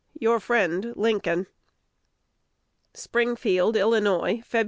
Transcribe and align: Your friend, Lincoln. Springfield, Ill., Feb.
Your 0.17 0.39
friend, 0.39 0.93
Lincoln. 0.97 1.45
Springfield, 2.91 3.75
Ill., 3.77 3.91
Feb. 3.91 4.41